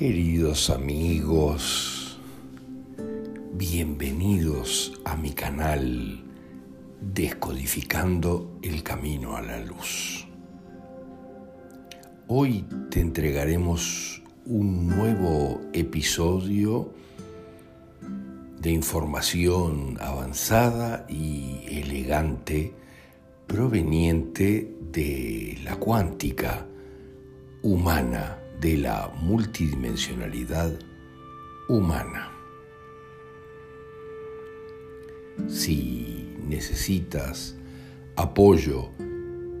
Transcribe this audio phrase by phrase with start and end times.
[0.00, 2.18] Queridos amigos,
[3.52, 6.24] bienvenidos a mi canal
[7.02, 10.26] Descodificando el Camino a la Luz.
[12.28, 16.94] Hoy te entregaremos un nuevo episodio
[18.58, 22.72] de información avanzada y elegante
[23.46, 26.66] proveniente de la cuántica
[27.60, 30.78] humana de la multidimensionalidad
[31.68, 32.30] humana.
[35.48, 37.56] Si necesitas
[38.16, 38.90] apoyo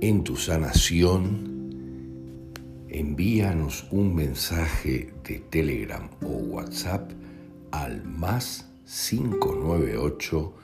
[0.00, 1.48] en tu sanación,
[2.88, 7.10] envíanos un mensaje de Telegram o WhatsApp
[7.70, 10.54] al más 598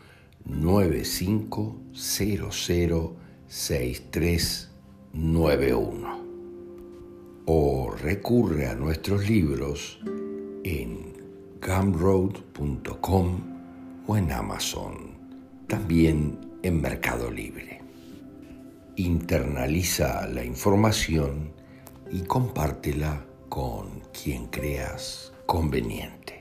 [0.45, 3.13] 9500
[3.49, 6.16] 6391
[7.47, 10.01] o recurre a nuestros libros
[10.65, 11.15] en
[11.65, 13.41] gumroad.com
[14.07, 15.17] o en Amazon,
[15.69, 17.81] también en Mercado Libre.
[18.97, 21.53] Internaliza la información
[22.11, 26.36] y compártela con quien creas conveniente.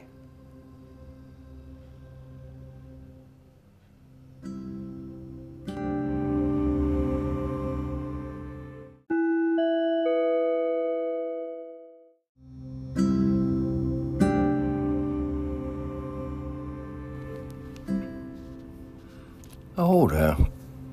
[20.06, 20.38] Ahora,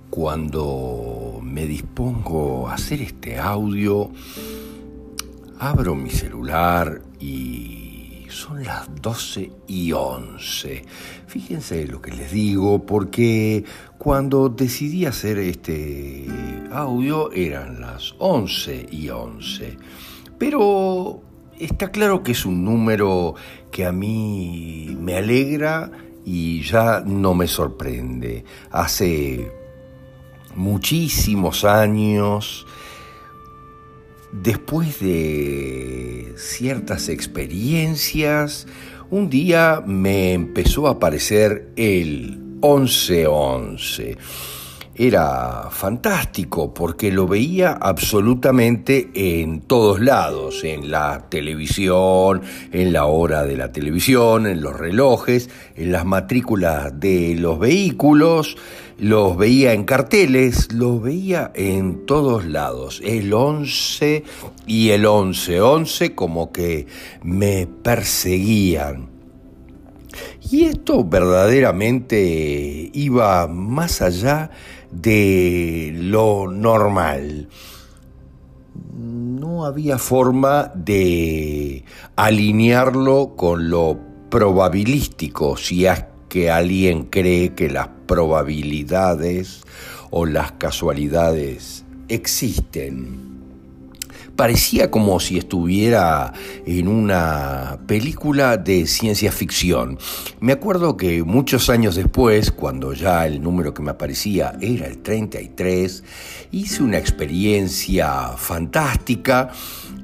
[0.09, 4.11] cuando me dispongo a hacer este audio,
[5.59, 10.87] abro mi celular y son las 12 y 11.
[11.27, 13.67] Fíjense lo que les digo, porque
[13.99, 16.27] cuando decidí hacer este
[16.73, 19.77] audio eran las 11 y 11.
[20.39, 21.21] Pero
[21.59, 23.35] está claro que es un número
[23.71, 25.91] que a mí me alegra
[26.25, 28.45] y ya no me sorprende.
[28.71, 29.51] Hace
[30.55, 32.67] muchísimos años,
[34.33, 38.67] después de ciertas experiencias,
[39.11, 44.17] un día me empezó a aparecer el 1111
[44.95, 52.43] era fantástico porque lo veía absolutamente en todos lados, en la televisión,
[52.73, 58.57] en la hora de la televisión, en los relojes, en las matrículas de los vehículos,
[58.99, 64.25] los veía en carteles, los veía en todos lados, el 11
[64.67, 66.87] y el 11-11 como que
[67.23, 69.11] me perseguían.
[70.51, 74.51] Y esto verdaderamente iba más allá
[74.93, 77.49] de lo normal.
[78.95, 81.85] No había forma de
[82.17, 83.99] alinearlo con lo
[84.31, 89.63] probabilístico, si es que alguien cree que las probabilidades
[90.11, 93.32] o las casualidades existen
[94.37, 96.33] parecía como si estuviera
[96.67, 99.99] en una película de ciencia ficción.
[100.41, 104.99] Me acuerdo que muchos años después, cuando ya el número que me aparecía era el
[104.99, 106.05] 33,
[106.53, 109.51] hice una experiencia fantástica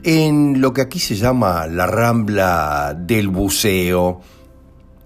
[0.02, 4.20] en lo que aquí se llama la rambla del buceo.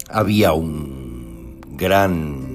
[0.09, 2.52] Había un gran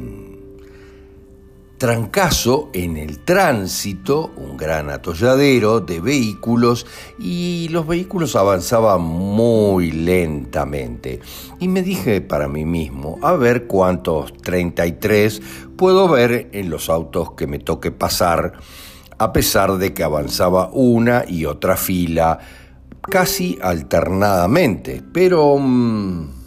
[1.78, 6.88] trancazo en el tránsito, un gran atolladero de vehículos
[7.20, 11.20] y los vehículos avanzaban muy lentamente.
[11.60, 15.42] Y me dije para mí mismo, a ver cuántos 33
[15.76, 18.54] puedo ver en los autos que me toque pasar,
[19.20, 22.40] a pesar de que avanzaba una y otra fila
[23.02, 25.04] casi alternadamente.
[25.14, 25.58] Pero...
[25.58, 26.38] Mm,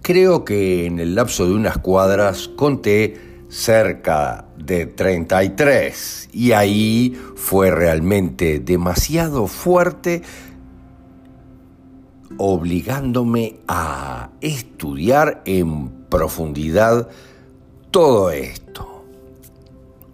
[0.00, 7.70] creo que en el lapso de unas cuadras conté cerca de 33 y ahí fue
[7.70, 10.22] realmente demasiado fuerte
[12.36, 17.08] obligándome a estudiar en profundidad
[17.90, 18.67] todo esto.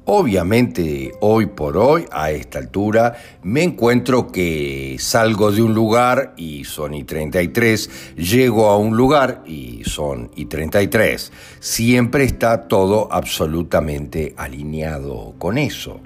[0.07, 6.65] Obviamente, hoy por hoy, a esta altura, me encuentro que salgo de un lugar y
[6.65, 11.33] son y 33, llego a un lugar y son y 33.
[11.59, 16.01] Siempre está todo absolutamente alineado con eso.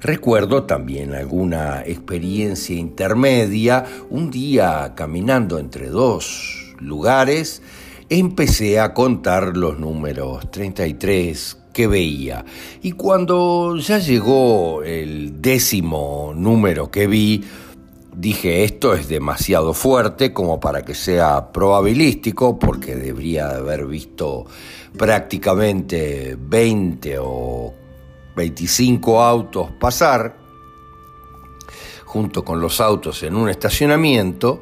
[0.00, 7.60] Recuerdo también alguna experiencia intermedia, un día caminando entre dos lugares,
[8.08, 12.44] empecé a contar los números 33, que veía.
[12.82, 17.42] Y cuando ya llegó el décimo número que vi,
[18.14, 24.44] dije esto es demasiado fuerte como para que sea probabilístico, porque debería haber visto
[24.96, 27.74] prácticamente 20 o
[28.36, 30.36] 25 autos pasar
[32.04, 34.60] junto con los autos en un estacionamiento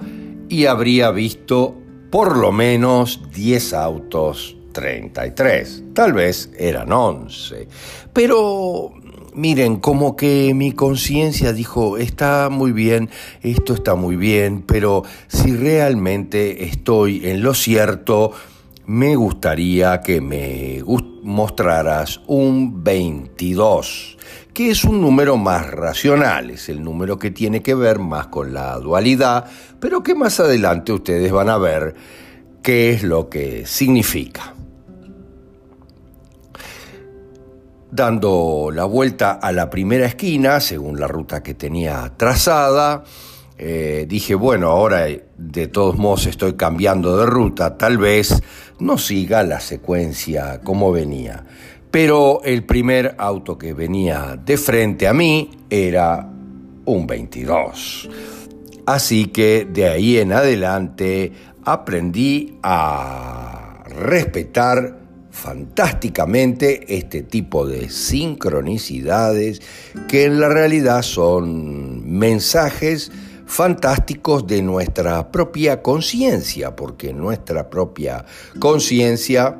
[0.49, 1.75] y habría visto
[2.11, 5.83] por lo menos 10 autos 33.
[5.93, 7.69] Tal vez eran 11.
[8.15, 8.95] Pero
[9.35, 13.11] miren, como que mi conciencia dijo, está muy bien,
[13.43, 18.33] esto está muy bien, pero si realmente estoy en lo cierto,
[18.87, 20.83] me gustaría que me
[21.23, 24.17] mostraras un 22,
[24.55, 28.55] que es un número más racional, es el número que tiene que ver más con
[28.55, 29.45] la dualidad,
[29.79, 31.95] pero que más adelante ustedes van a ver
[32.63, 34.55] qué es lo que significa.
[37.93, 43.03] Dando la vuelta a la primera esquina, según la ruta que tenía trazada,
[43.59, 45.07] eh, dije, bueno, ahora
[45.37, 48.43] de todos modos estoy cambiando de ruta, tal vez
[48.79, 51.45] no siga la secuencia como venía.
[51.91, 56.27] Pero el primer auto que venía de frente a mí era
[56.85, 58.09] un 22.
[58.87, 61.33] Así que de ahí en adelante
[61.65, 65.00] aprendí a respetar
[65.31, 69.63] fantásticamente este tipo de sincronicidades
[70.09, 73.11] que en la realidad son mensajes
[73.47, 78.25] fantásticos de nuestra propia conciencia, porque nuestra propia
[78.59, 79.59] conciencia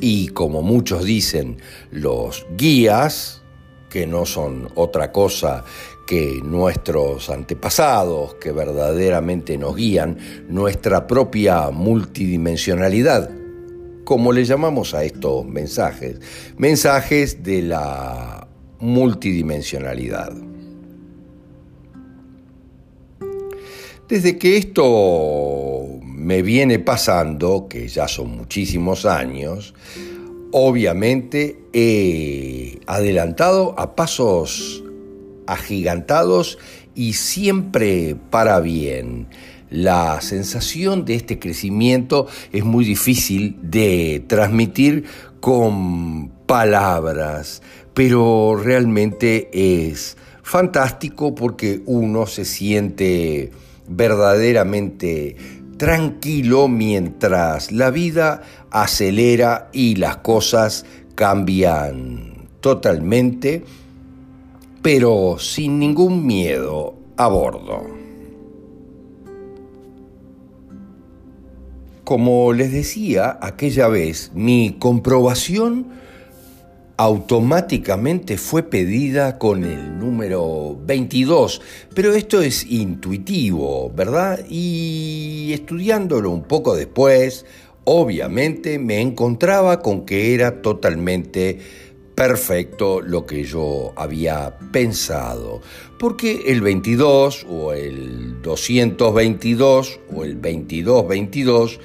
[0.00, 1.58] y como muchos dicen
[1.92, 3.42] los guías,
[3.90, 5.64] que no son otra cosa
[6.04, 10.18] que nuestros antepasados que verdaderamente nos guían,
[10.48, 13.30] nuestra propia multidimensionalidad,
[14.04, 16.20] como le llamamos a estos mensajes,
[16.56, 18.46] mensajes de la
[18.78, 20.32] multidimensionalidad.
[24.08, 29.74] Desde que esto me viene pasando, que ya son muchísimos años,
[30.52, 34.84] obviamente he adelantado a pasos
[35.46, 36.58] agigantados
[36.94, 39.26] y siempre para bien
[39.74, 45.04] la sensación de este crecimiento es muy difícil de transmitir
[45.40, 47.60] con palabras,
[47.92, 53.50] pero realmente es fantástico porque uno se siente
[53.88, 55.36] verdaderamente
[55.76, 60.86] tranquilo mientras la vida acelera y las cosas
[61.16, 63.64] cambian totalmente,
[64.82, 68.03] pero sin ningún miedo a bordo.
[72.04, 75.86] Como les decía aquella vez, mi comprobación
[76.98, 81.62] automáticamente fue pedida con el número 22,
[81.94, 84.40] pero esto es intuitivo, ¿verdad?
[84.50, 87.46] Y estudiándolo un poco después,
[87.84, 91.58] obviamente me encontraba con que era totalmente
[92.14, 95.60] perfecto lo que yo había pensado,
[95.98, 101.80] porque el 22 o el 222 o el 2222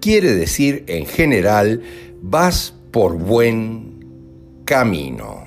[0.00, 1.82] quiere decir en general
[2.22, 5.44] vas por buen camino.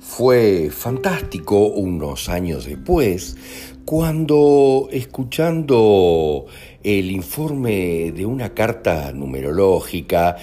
[0.00, 3.36] Fue fantástico unos años después
[3.84, 6.44] cuando escuchando
[6.82, 10.36] el informe de una carta numerológica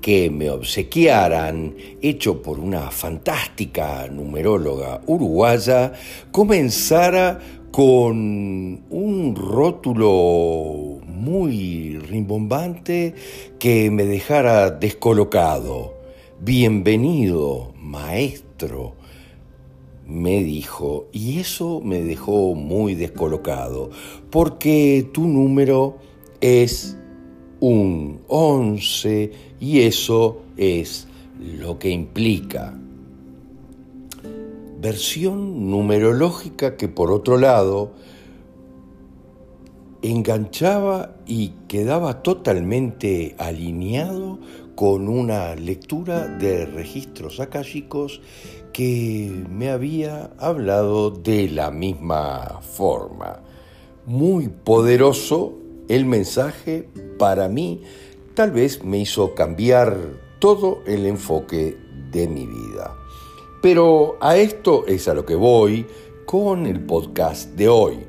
[0.00, 5.92] que me obsequiaran, hecho por una fantástica numeróloga uruguaya,
[6.30, 7.40] comenzara
[7.70, 13.14] con un rótulo muy rimbombante
[13.58, 15.94] que me dejara descolocado.
[16.38, 18.96] Bienvenido, maestro,
[20.06, 23.90] me dijo, y eso me dejó muy descolocado,
[24.30, 25.96] porque tu número
[26.40, 26.96] es
[27.60, 31.08] un 11 y eso es
[31.38, 32.78] lo que implica.
[34.80, 37.92] Versión numerológica que por otro lado
[40.02, 44.38] enganchaba y quedaba totalmente alineado
[44.74, 48.20] con una lectura de registros akáshicos
[48.74, 53.40] que me había hablado de la misma forma.
[54.04, 55.54] Muy poderoso
[55.88, 57.82] el mensaje para mí
[58.34, 59.96] tal vez me hizo cambiar
[60.40, 61.78] todo el enfoque
[62.10, 62.96] de mi vida.
[63.62, 65.86] Pero a esto es a lo que voy
[66.26, 68.00] con el podcast de hoy,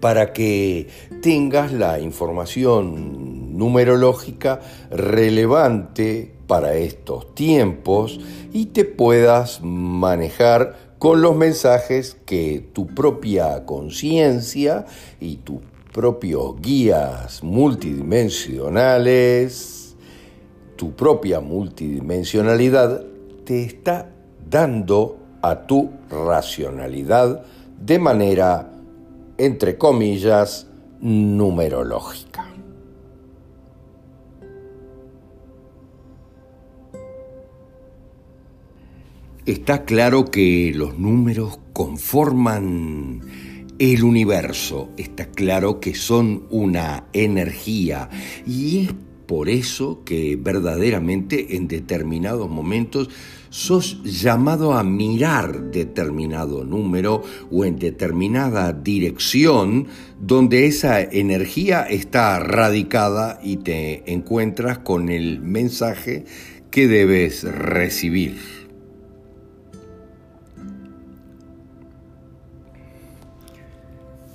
[0.00, 0.88] para que
[1.20, 8.18] tengas la información numerológica relevante para estos tiempos
[8.52, 14.84] y te puedas manejar con los mensajes que tu propia conciencia
[15.20, 15.60] y tus
[15.92, 19.94] propios guías multidimensionales,
[20.74, 23.04] tu propia multidimensionalidad
[23.44, 24.10] te está
[24.50, 27.44] dando a tu racionalidad
[27.80, 28.72] de manera,
[29.38, 30.66] entre comillas,
[31.00, 32.29] numerológica.
[39.46, 43.20] Está claro que los números conforman
[43.78, 48.10] el universo, está claro que son una energía
[48.46, 48.94] y es
[49.26, 53.08] por eso que verdaderamente en determinados momentos
[53.48, 59.86] sos llamado a mirar determinado número o en determinada dirección
[60.20, 66.26] donde esa energía está radicada y te encuentras con el mensaje
[66.70, 68.59] que debes recibir.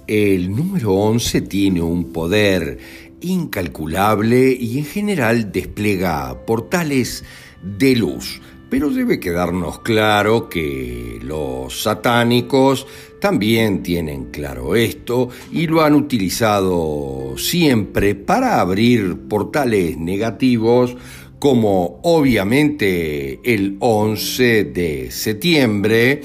[0.08, 2.78] El número 11 tiene un poder
[3.22, 7.24] incalculable y en general despliega portales
[7.62, 8.42] de luz.
[8.70, 12.88] Pero debe quedarnos claro que los satánicos
[13.20, 20.96] también tienen claro esto y lo han utilizado siempre para abrir portales negativos
[21.40, 26.22] como obviamente el 11 de septiembre,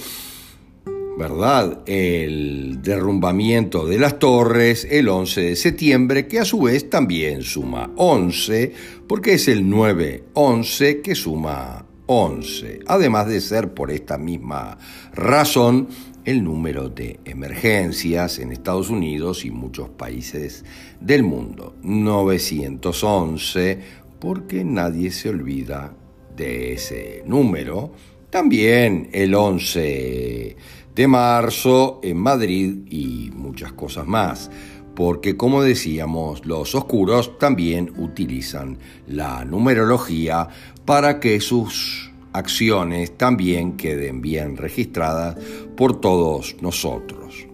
[1.21, 1.81] ¿verdad?
[1.85, 7.91] El derrumbamiento de las torres el 11 de septiembre, que a su vez también suma
[7.97, 8.73] 11,
[9.07, 14.79] porque es el 9-11 que suma 11, además de ser por esta misma
[15.13, 15.89] razón
[16.25, 20.65] el número de emergencias en Estados Unidos y muchos países
[21.03, 21.77] del mundo.
[21.83, 23.79] 911,
[24.19, 25.93] porque nadie se olvida
[26.35, 27.93] de ese número.
[28.31, 30.57] También el 11
[31.01, 34.51] de marzo en Madrid y muchas cosas más
[34.95, 38.77] porque como decíamos, los oscuros también utilizan
[39.07, 40.49] la numerología
[40.85, 45.37] para que sus acciones también queden bien registradas
[45.75, 47.47] por todos nosotros.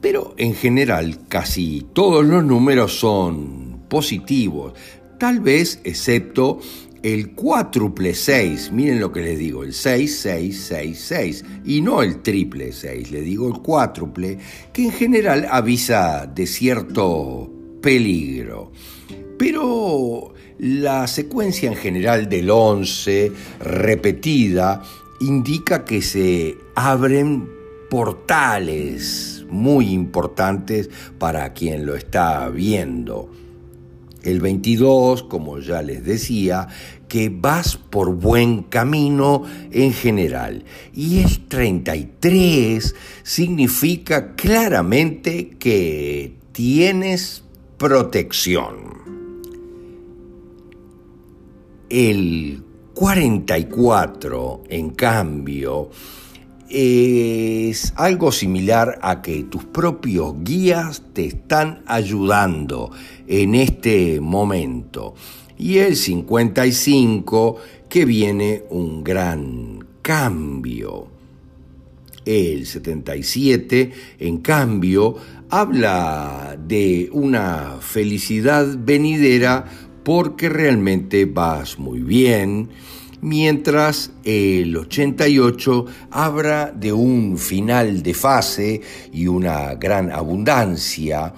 [0.00, 4.72] Pero en general casi todos los números son positivos,
[5.20, 6.58] tal vez excepto
[7.02, 13.10] el cuádruple 6, miren lo que les digo, el 6666 y no el triple 6,
[13.10, 14.38] le digo el cuádruple,
[14.72, 18.72] que en general avisa de cierto peligro.
[19.38, 24.82] Pero la secuencia en general del 11, repetida,
[25.20, 27.48] indica que se abren
[27.90, 33.28] portales muy importantes para quien lo está viendo.
[34.22, 36.68] El 22, como ya les decía,
[37.08, 40.64] que vas por buen camino en general.
[40.94, 47.42] Y el 33 significa claramente que tienes
[47.76, 48.92] protección.
[51.90, 52.62] El
[52.94, 55.90] 44, en cambio,
[56.72, 62.90] es algo similar a que tus propios guías te están ayudando
[63.26, 65.14] en este momento.
[65.58, 67.56] Y el 55
[67.88, 71.08] que viene un gran cambio.
[72.24, 75.16] El 77, en cambio,
[75.50, 79.66] habla de una felicidad venidera
[80.04, 82.70] porque realmente vas muy bien,
[83.22, 91.32] mientras el 88 habla de un final de fase y una gran abundancia,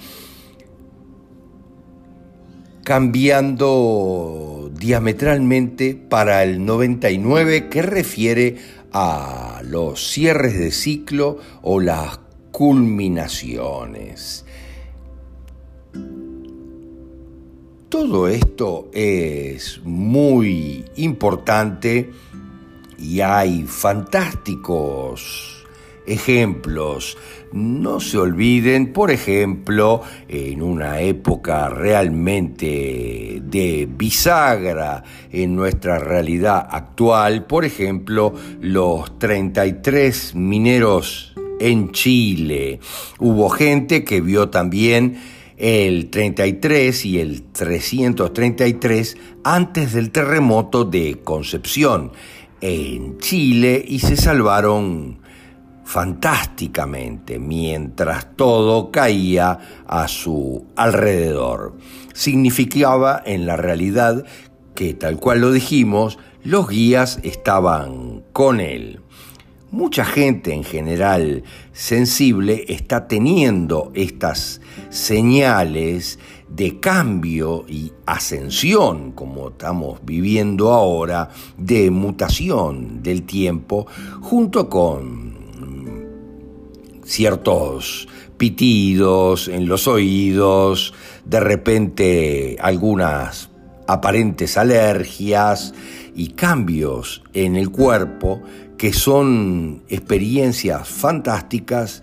[2.82, 8.56] cambiando diametralmente para el 99 que refiere
[8.92, 12.18] a los cierres de ciclo o las
[12.50, 14.44] culminaciones.
[17.94, 22.10] Todo esto es muy importante
[22.98, 25.64] y hay fantásticos
[26.04, 27.16] ejemplos.
[27.52, 37.46] No se olviden, por ejemplo, en una época realmente de bisagra en nuestra realidad actual,
[37.46, 42.80] por ejemplo, los 33 mineros en Chile.
[43.20, 52.12] Hubo gente que vio también el 33 y el 333 antes del terremoto de Concepción
[52.60, 55.18] en Chile y se salvaron
[55.84, 61.76] fantásticamente mientras todo caía a su alrededor.
[62.14, 64.24] Significaba en la realidad
[64.74, 69.00] que tal cual lo dijimos, los guías estaban con él.
[69.70, 71.42] Mucha gente en general
[71.72, 74.60] sensible está teniendo estas
[74.94, 83.88] señales de cambio y ascensión, como estamos viviendo ahora, de mutación del tiempo,
[84.20, 85.34] junto con
[87.04, 93.50] ciertos pitidos en los oídos, de repente algunas
[93.88, 95.74] aparentes alergias
[96.14, 98.42] y cambios en el cuerpo
[98.78, 102.02] que son experiencias fantásticas,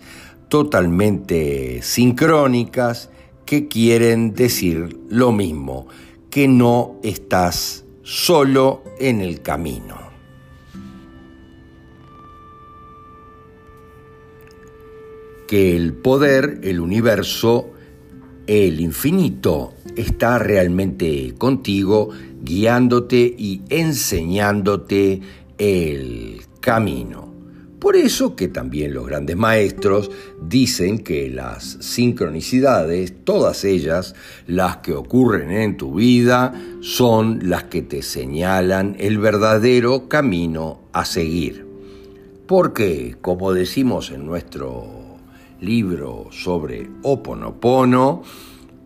[0.52, 3.08] totalmente sincrónicas,
[3.46, 5.86] que quieren decir lo mismo,
[6.28, 9.96] que no estás solo en el camino.
[15.48, 17.70] Que el poder, el universo,
[18.46, 22.10] el infinito está realmente contigo,
[22.42, 25.22] guiándote y enseñándote
[25.56, 27.31] el camino.
[27.82, 30.08] Por eso que también los grandes maestros
[30.40, 34.14] dicen que las sincronicidades, todas ellas,
[34.46, 41.04] las que ocurren en tu vida, son las que te señalan el verdadero camino a
[41.04, 41.66] seguir.
[42.46, 44.86] Porque, como decimos en nuestro
[45.60, 48.22] libro sobre Oponopono,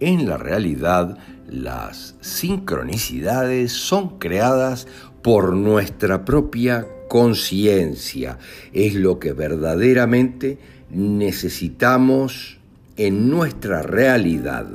[0.01, 4.89] en la realidad las sincronicidades son creadas
[5.27, 8.39] por nuestra propia conciencia.
[8.73, 10.57] Es lo que verdaderamente
[10.89, 12.61] necesitamos
[12.97, 14.69] en nuestra realidad.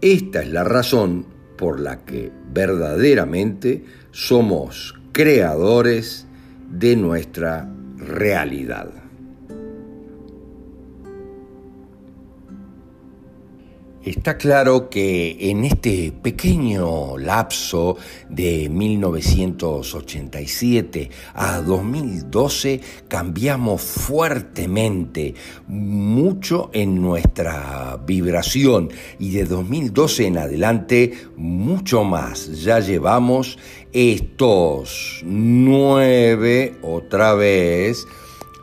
[0.00, 1.26] Esta es la razón
[1.58, 6.28] por la que verdaderamente somos creadores
[6.70, 9.03] de nuestra realidad.
[14.04, 17.96] Está claro que en este pequeño lapso
[18.28, 25.34] de 1987 a 2012 cambiamos fuertemente,
[25.68, 32.62] mucho en nuestra vibración y de 2012 en adelante mucho más.
[32.62, 33.58] Ya llevamos
[33.94, 38.06] estos nueve otra vez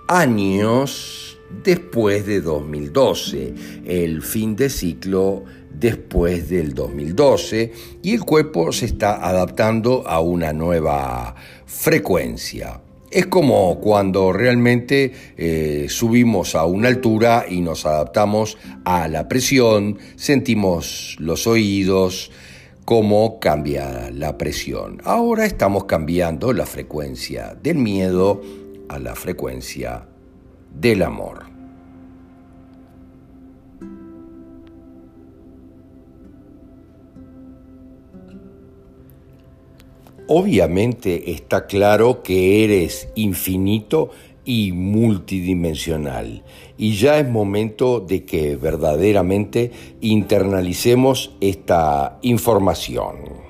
[0.08, 1.31] años
[1.64, 3.54] después de 2012,
[3.86, 7.72] el fin de ciclo después del 2012
[8.04, 11.36] y el cuerpo se está adaptando a una nueva
[11.66, 12.82] frecuencia.
[13.10, 19.98] Es como cuando realmente eh, subimos a una altura y nos adaptamos a la presión,
[20.16, 22.32] sentimos los oídos,
[22.86, 25.02] cómo cambia la presión.
[25.04, 28.42] Ahora estamos cambiando la frecuencia del miedo
[28.88, 30.06] a la frecuencia
[30.74, 31.52] del amor.
[40.28, 44.12] Obviamente está claro que eres infinito
[44.46, 46.44] y multidimensional
[46.78, 53.41] y ya es momento de que verdaderamente internalicemos esta información.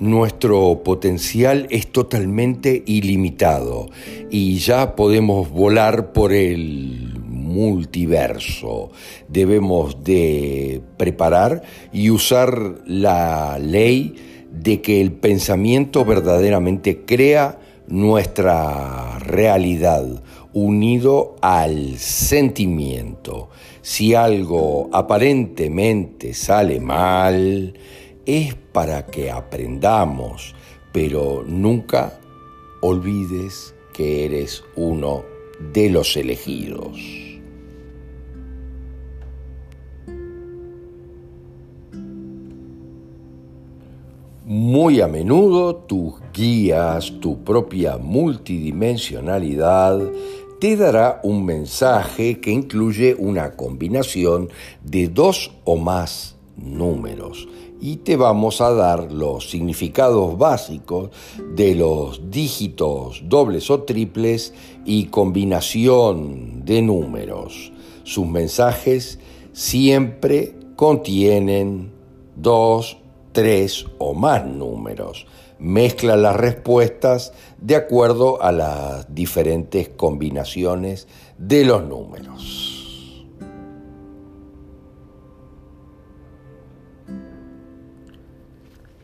[0.00, 3.90] Nuestro potencial es totalmente ilimitado
[4.30, 8.92] y ya podemos volar por el multiverso.
[9.26, 14.14] Debemos de preparar y usar la ley
[14.52, 17.58] de que el pensamiento verdaderamente crea
[17.88, 23.48] nuestra realidad unido al sentimiento.
[23.82, 27.74] Si algo aparentemente sale mal,
[28.28, 30.54] es para que aprendamos,
[30.92, 32.20] pero nunca
[32.82, 35.24] olvides que eres uno
[35.72, 37.00] de los elegidos.
[44.44, 49.98] Muy a menudo tus guías, tu propia multidimensionalidad,
[50.60, 54.50] te dará un mensaje que incluye una combinación
[54.84, 57.48] de dos o más números
[57.80, 61.10] y te vamos a dar los significados básicos
[61.54, 67.72] de los dígitos dobles o triples y combinación de números.
[68.04, 69.18] Sus mensajes
[69.52, 71.92] siempre contienen
[72.36, 72.98] dos,
[73.32, 75.26] tres o más números.
[75.58, 82.77] Mezcla las respuestas de acuerdo a las diferentes combinaciones de los números.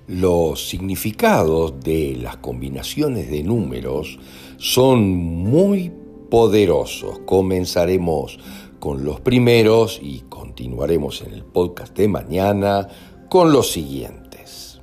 [0.07, 4.19] Los significados de las combinaciones de números
[4.59, 5.91] son muy
[6.31, 7.21] poderosos.
[7.21, 8.39] Comenzaremos
[8.79, 12.87] con los primeros y con continuaremos en el podcast de mañana
[13.29, 14.79] con los siguientes.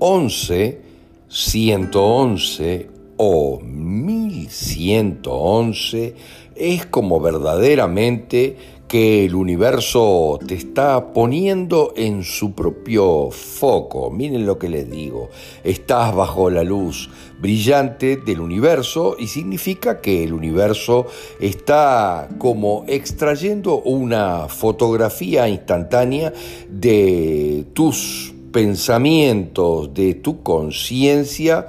[0.00, 0.82] 11,
[1.28, 6.16] 111 o 1111
[6.56, 8.56] es como verdaderamente
[8.88, 14.10] que el universo te está poniendo en su propio foco.
[14.10, 15.28] Miren lo que les digo.
[15.62, 21.06] Estás bajo la luz brillante del universo y significa que el universo
[21.38, 26.32] está como extrayendo una fotografía instantánea
[26.70, 31.68] de tus pensamientos, de tu conciencia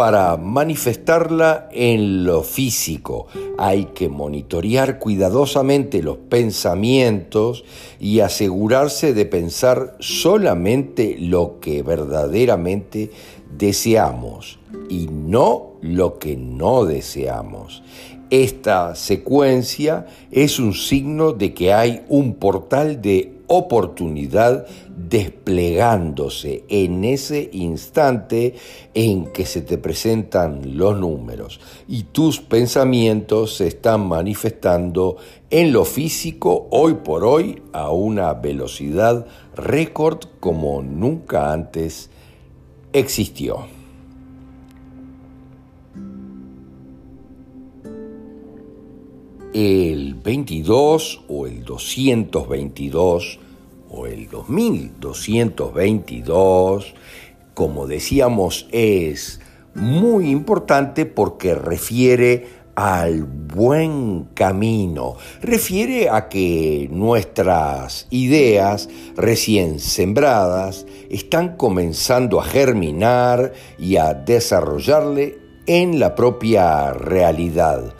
[0.00, 3.26] para manifestarla en lo físico.
[3.58, 7.66] Hay que monitorear cuidadosamente los pensamientos
[8.00, 13.10] y asegurarse de pensar solamente lo que verdaderamente
[13.54, 14.58] deseamos
[14.88, 17.82] y no lo que no deseamos.
[18.30, 24.64] Esta secuencia es un signo de que hay un portal de oportunidad
[24.96, 28.54] desplegándose en ese instante
[28.94, 31.58] en que se te presentan los números
[31.88, 35.16] y tus pensamientos se están manifestando
[35.50, 42.08] en lo físico hoy por hoy a una velocidad récord como nunca antes
[42.92, 43.79] existió.
[49.52, 53.40] El 22 o el 222
[53.90, 56.94] o el 2222,
[57.54, 59.40] como decíamos, es
[59.74, 71.56] muy importante porque refiere al buen camino, refiere a que nuestras ideas recién sembradas están
[71.56, 77.92] comenzando a germinar y a desarrollarle en la propia realidad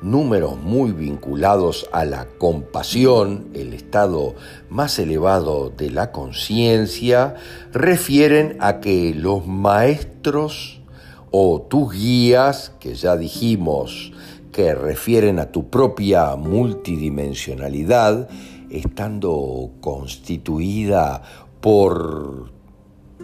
[0.03, 4.35] números muy vinculados a la compasión, el estado
[4.69, 7.37] más elevado de la conciencia,
[7.73, 10.83] refieren a que los maestros
[11.31, 14.13] o tus guías, que ya dijimos
[14.55, 18.29] que refieren a tu propia multidimensionalidad,
[18.71, 21.23] estando constituida
[21.61, 22.53] por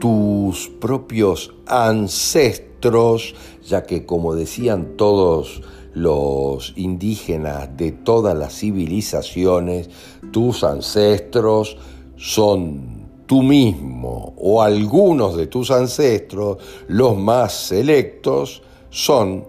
[0.00, 5.62] tus propios ancestros, ya que como decían todos
[5.94, 9.88] los indígenas de todas las civilizaciones,
[10.32, 11.76] tus ancestros
[12.16, 19.44] son tú mismo o algunos de tus ancestros, los más selectos, son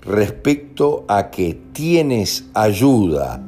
[0.00, 3.40] respecto a que tienes ayuda,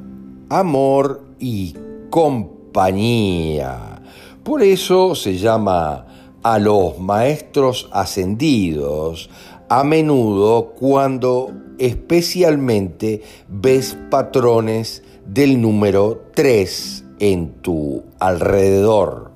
[0.50, 1.74] amor y
[2.10, 4.02] compañía.
[4.44, 6.06] Por eso se llama
[6.44, 9.28] a los maestros ascendidos
[9.68, 19.32] a menudo cuando especialmente ves patrones del número 3 en tu alrededor.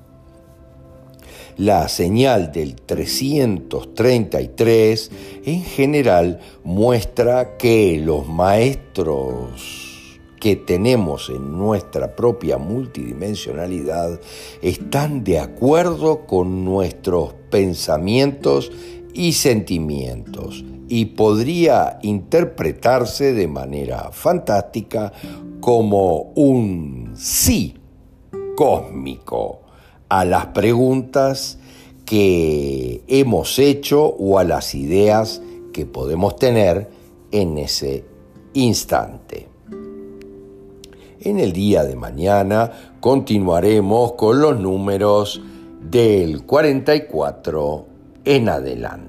[1.57, 5.11] La señal del 333
[5.45, 9.87] en general muestra que los maestros
[10.39, 14.19] que tenemos en nuestra propia multidimensionalidad
[14.61, 18.71] están de acuerdo con nuestros pensamientos
[19.13, 25.13] y sentimientos y podría interpretarse de manera fantástica
[25.61, 27.75] como un sí
[28.55, 29.61] cósmico
[30.09, 31.59] a las preguntas
[32.05, 36.89] que hemos hecho o a las ideas que podemos tener
[37.31, 38.03] en ese
[38.53, 39.47] instante.
[41.21, 45.41] En el día de mañana continuaremos con los números
[45.81, 47.85] del 44
[48.25, 49.08] en adelante.